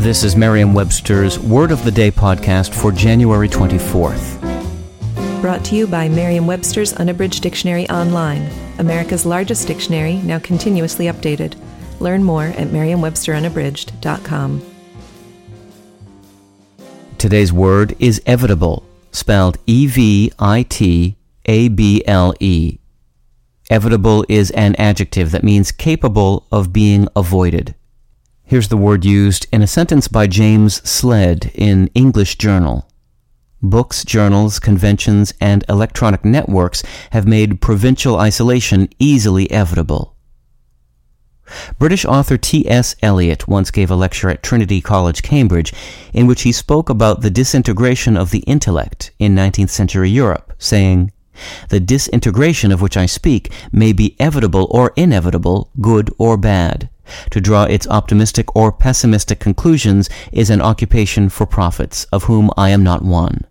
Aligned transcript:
This 0.00 0.24
is 0.24 0.34
Merriam-Webster's 0.34 1.38
Word 1.38 1.70
of 1.70 1.84
the 1.84 1.90
Day 1.90 2.10
podcast 2.10 2.72
for 2.72 2.90
January 2.90 3.50
24th. 3.50 4.40
Brought 5.42 5.62
to 5.66 5.76
you 5.76 5.86
by 5.86 6.08
Merriam-Webster's 6.08 6.94
Unabridged 6.94 7.42
Dictionary 7.42 7.86
Online, 7.90 8.50
America's 8.78 9.26
largest 9.26 9.68
dictionary, 9.68 10.14
now 10.14 10.38
continuously 10.38 11.04
updated. 11.04 11.54
Learn 12.00 12.24
more 12.24 12.44
at 12.44 12.72
merriam-websterunabridged.com. 12.72 14.62
Today's 17.18 17.52
word 17.52 17.94
is 17.98 18.22
evitable, 18.26 18.84
spelled 19.12 19.58
E-V-I-T-A-B-L-E. 19.66 20.38
Evitable 23.70 24.24
is 24.30 24.50
an 24.52 24.74
adjective 24.76 25.30
that 25.30 25.44
means 25.44 25.70
capable 25.70 26.46
of 26.50 26.72
being 26.72 27.06
avoided. 27.14 27.74
Here's 28.50 28.66
the 28.66 28.76
word 28.76 29.04
used 29.04 29.46
in 29.52 29.62
a 29.62 29.66
sentence 29.68 30.08
by 30.08 30.26
James 30.26 30.80
Sledd 30.80 31.52
in 31.54 31.86
English 31.94 32.36
Journal. 32.36 32.90
Books, 33.62 34.04
journals, 34.04 34.58
conventions, 34.58 35.32
and 35.40 35.64
electronic 35.68 36.24
networks 36.24 36.82
have 37.12 37.28
made 37.28 37.60
provincial 37.60 38.16
isolation 38.16 38.88
easily 38.98 39.46
evitable. 39.46 40.14
British 41.78 42.04
author 42.04 42.36
T.S. 42.36 42.96
Eliot 43.02 43.46
once 43.46 43.70
gave 43.70 43.88
a 43.88 43.94
lecture 43.94 44.28
at 44.28 44.42
Trinity 44.42 44.80
College, 44.80 45.22
Cambridge, 45.22 45.72
in 46.12 46.26
which 46.26 46.42
he 46.42 46.50
spoke 46.50 46.90
about 46.90 47.20
the 47.20 47.30
disintegration 47.30 48.16
of 48.16 48.32
the 48.32 48.40
intellect 48.48 49.12
in 49.20 49.36
19th 49.36 49.70
century 49.70 50.10
Europe, 50.10 50.54
saying, 50.58 51.12
The 51.68 51.78
disintegration 51.78 52.72
of 52.72 52.82
which 52.82 52.96
I 52.96 53.06
speak 53.06 53.52
may 53.70 53.92
be 53.92 54.16
evitable 54.18 54.66
or 54.70 54.92
inevitable, 54.96 55.70
good 55.80 56.12
or 56.18 56.36
bad. 56.36 56.90
To 57.30 57.40
draw 57.40 57.64
its 57.64 57.86
optimistic 57.88 58.54
or 58.54 58.72
pessimistic 58.72 59.40
conclusions 59.40 60.08
is 60.32 60.50
an 60.50 60.60
occupation 60.60 61.28
for 61.28 61.46
prophets, 61.46 62.04
of 62.12 62.24
whom 62.24 62.50
I 62.56 62.70
am 62.70 62.82
not 62.82 63.02
one. 63.02 63.46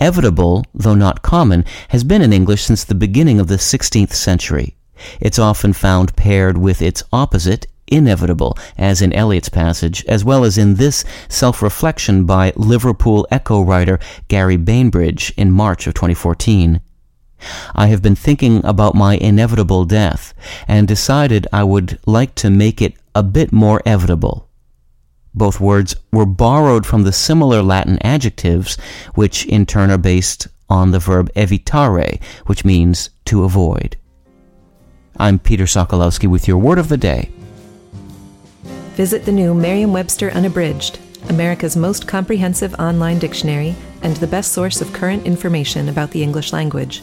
Evitable, 0.00 0.64
though 0.74 0.94
not 0.94 1.22
common, 1.22 1.64
has 1.88 2.04
been 2.04 2.22
in 2.22 2.32
English 2.32 2.62
since 2.62 2.84
the 2.84 2.94
beginning 2.94 3.38
of 3.38 3.48
the 3.48 3.56
16th 3.56 4.12
century. 4.12 4.76
It's 5.20 5.38
often 5.38 5.72
found 5.72 6.16
paired 6.16 6.56
with 6.58 6.80
its 6.80 7.02
opposite, 7.12 7.66
inevitable, 7.86 8.56
as 8.78 9.02
in 9.02 9.12
Eliot's 9.12 9.48
passage, 9.48 10.04
as 10.06 10.24
well 10.24 10.44
as 10.44 10.56
in 10.56 10.76
this 10.76 11.04
self-reflection 11.28 12.24
by 12.24 12.52
Liverpool 12.56 13.26
Echo 13.30 13.60
writer 13.62 13.98
Gary 14.28 14.56
Bainbridge 14.56 15.32
in 15.36 15.50
March 15.50 15.86
of 15.86 15.94
2014. 15.94 16.80
I 17.74 17.86
have 17.86 18.02
been 18.02 18.14
thinking 18.14 18.64
about 18.64 18.94
my 18.94 19.16
inevitable 19.16 19.84
death 19.84 20.34
and 20.68 20.86
decided 20.86 21.46
I 21.52 21.64
would 21.64 21.98
like 22.06 22.34
to 22.36 22.50
make 22.50 22.82
it 22.82 22.94
a 23.14 23.22
bit 23.22 23.52
more 23.52 23.80
evitable. 23.86 24.44
Both 25.34 25.60
words 25.60 25.94
were 26.12 26.26
borrowed 26.26 26.84
from 26.84 27.04
the 27.04 27.12
similar 27.12 27.62
Latin 27.62 27.98
adjectives, 28.02 28.76
which 29.14 29.46
in 29.46 29.64
turn 29.64 29.90
are 29.90 29.98
based 29.98 30.48
on 30.68 30.90
the 30.90 30.98
verb 30.98 31.32
evitare, 31.34 32.22
which 32.46 32.64
means 32.64 33.10
to 33.26 33.44
avoid. 33.44 33.96
I'm 35.16 35.38
Peter 35.38 35.64
Sokolowski 35.64 36.28
with 36.28 36.48
your 36.48 36.58
word 36.58 36.78
of 36.78 36.88
the 36.88 36.96
day. 36.96 37.30
Visit 38.94 39.24
the 39.24 39.32
new 39.32 39.54
Merriam-Webster 39.54 40.30
Unabridged, 40.30 40.98
America's 41.28 41.76
most 41.76 42.06
comprehensive 42.06 42.74
online 42.74 43.18
dictionary 43.18 43.74
and 44.02 44.16
the 44.16 44.26
best 44.26 44.52
source 44.52 44.80
of 44.80 44.92
current 44.92 45.24
information 45.24 45.88
about 45.88 46.10
the 46.10 46.22
English 46.22 46.52
language. 46.52 47.02